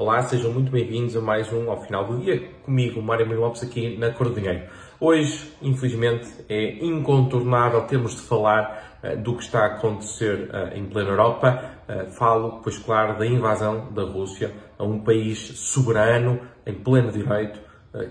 [0.00, 3.62] Olá, sejam muito bem-vindos a mais um ao final do dia comigo, Mário Miguel Lopes,
[3.62, 4.62] aqui na Cor do Dinheiro.
[4.98, 10.86] Hoje, infelizmente, é incontornável termos de falar uh, do que está a acontecer uh, em
[10.86, 11.64] plena Europa.
[11.86, 17.60] Uh, falo, pois claro, da invasão da Rússia a um país soberano, em pleno direito,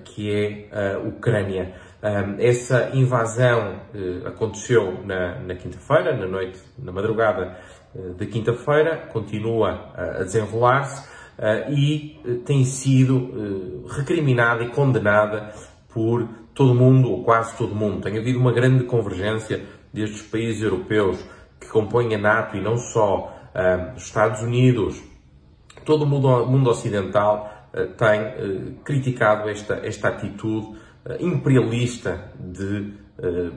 [0.05, 1.73] que é a Ucrânia.
[2.37, 3.79] essa invasão
[4.25, 7.57] aconteceu na, na quinta-feira, na noite, na madrugada
[8.15, 11.17] de quinta-feira, continua a desenrolar-se
[11.69, 15.53] e uh, tem sido uh, recriminada e condenada
[15.93, 18.01] por todo mundo, ou quase todo mundo.
[18.01, 19.63] Tem havido uma grande convergência
[19.93, 21.17] destes países europeus
[21.59, 23.35] que compõem a NATO e não só
[23.95, 25.01] os Estados Unidos,
[25.83, 27.51] todo o mundo, mundo ocidental
[27.97, 30.77] tem criticado esta, esta atitude
[31.19, 32.93] imperialista de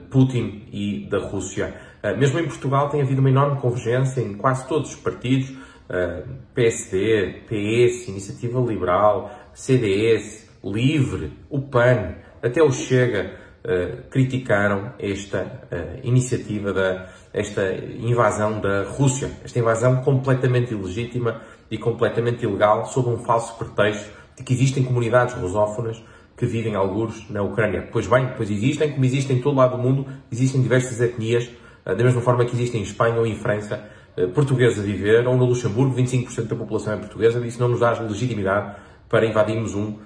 [0.09, 1.75] Putin e da Rússia.
[2.17, 5.53] Mesmo em Portugal tem havido uma enorme convergência em quase todos os partidos,
[6.53, 16.07] PSD, PS, Iniciativa Liberal, CDS, Livre, o PAN, até o Chega, uh, criticaram esta uh,
[16.07, 19.31] iniciativa, da, esta invasão da Rússia.
[19.43, 25.35] Esta invasão completamente ilegítima e completamente ilegal, sob um falso pretexto de que existem comunidades
[25.35, 26.03] rusófonas
[26.35, 27.87] que vivem alguns na Ucrânia.
[27.91, 31.47] Pois bem, pois existem, como existem em todo lado do mundo, existem diversas etnias,
[31.85, 35.35] da mesma forma que existem em Espanha ou em França, eh, portugueses a viver, ou
[35.35, 38.75] no Luxemburgo 25% da população é portuguesa, isso não nos dá legitimidade
[39.09, 39.99] para invadirmos um, uh,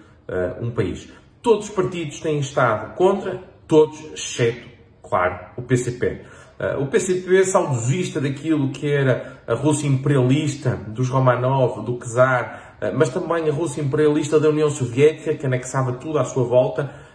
[0.62, 1.12] um país.
[1.42, 4.68] Todos os partidos têm estado contra, todos, exceto,
[5.04, 6.08] claro, o PCP.
[6.08, 12.78] Uh, eh, o PCP, saudosista daquilo que era a Rússia imperialista dos Romanov, do Czar,
[12.82, 17.08] uh, mas também a Rússia imperialista da União Soviética, que anexava tudo à sua volta,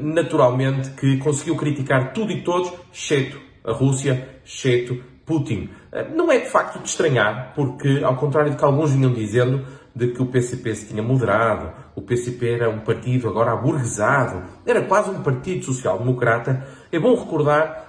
[0.00, 5.68] naturalmente que conseguiu criticar tudo e todos, exceto a Rússia, exceto Putin.
[5.92, 9.66] Eh, não é de facto de estranhar, porque, ao contrário do que alguns vinham dizendo,
[9.94, 14.82] de que o PCP se tinha moderado, o PCP era um partido agora aburguesado, era
[14.82, 17.86] quase um partido social-democrata, é bom recordar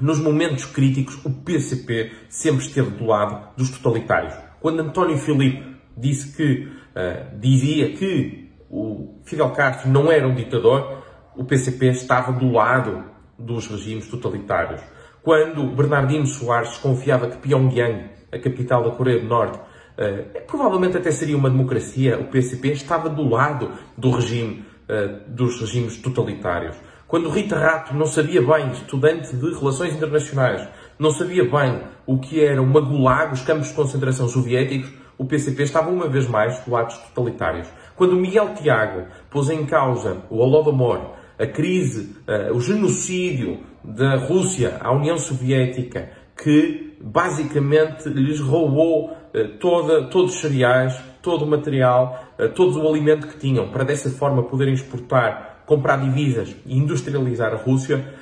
[0.00, 4.34] nos momentos críticos, o PCP sempre esteve do lado dos totalitários.
[4.60, 11.02] Quando António Filipe disse que, uh, dizia que o Fidel Castro não era um ditador,
[11.34, 13.04] o PCP estava do lado
[13.38, 14.80] dos regimes totalitários.
[15.28, 18.02] Quando Bernardino Soares desconfiava que Pyongyang,
[18.32, 23.10] a capital da Coreia do Norte, uh, provavelmente até seria uma democracia, o PCP estava
[23.10, 26.78] do lado do regime, uh, dos regimes totalitários.
[27.06, 30.66] Quando Rita Rato não sabia bem, estudante de relações internacionais,
[30.98, 35.64] não sabia bem o que era uma gulag, os campos de concentração soviéticos, o PCP
[35.64, 37.68] estava uma vez mais do lado dos totalitários.
[37.96, 44.78] Quando Miguel Tiago pôs em causa o Holodomor, a crise, uh, o genocídio da Rússia
[44.80, 52.24] à União Soviética, que basicamente lhes roubou uh, toda, todos os cereais, todo o material,
[52.38, 57.52] uh, todo o alimento que tinham, para dessa forma poderem exportar, comprar divisas e industrializar
[57.52, 58.14] a Rússia.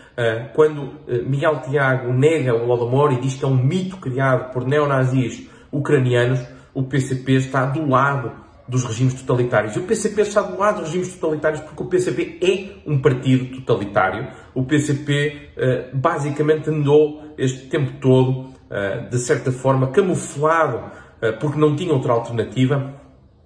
[0.55, 0.95] quando
[1.27, 6.41] Miguel Tiago nega o Holodomor e diz que é um mito criado por neonazis ucranianos,
[6.75, 8.33] o PCP está do lado
[8.69, 9.77] dos regimes totalitários.
[9.77, 13.57] E o PCP está do lado dos regimes totalitários porque o PCP é um partido
[13.57, 14.29] totalitário.
[14.55, 21.59] O PCP uh, basicamente andou este tempo todo, uh, de certa forma, camuflado uh, porque
[21.59, 22.95] não tinha outra alternativa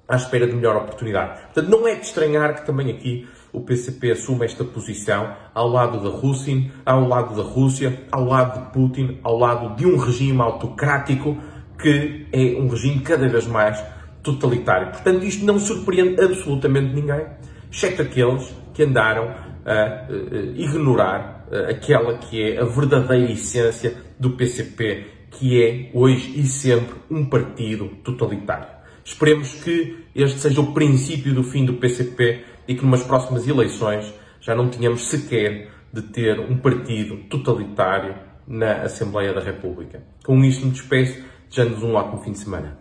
[0.08, 1.40] à espera de melhor oportunidade.
[1.52, 6.00] Portanto, não é de estranhar que também aqui o PCP assuma esta posição ao lado
[6.02, 10.40] da Rússia, ao lado da Rússia, ao lado de Putin, ao lado de um regime
[10.40, 11.36] autocrático
[11.80, 13.82] que é um regime cada vez mais
[14.22, 14.92] totalitário.
[14.92, 17.26] Portanto, isto não surpreende absolutamente ninguém,
[17.70, 20.06] exceto aqueles que andaram a
[20.54, 27.24] ignorar aquela que é a verdadeira essência do PCP, que é hoje e sempre um
[27.24, 28.68] partido totalitário.
[29.04, 34.12] Esperemos que este seja o princípio do fim do PCP e que numas próximas eleições
[34.40, 38.14] já não tenhamos sequer de ter um partido totalitário
[38.46, 40.02] na Assembleia da República.
[40.24, 42.78] Com isto me despeço, desejando-vos um ótimo fim de semana.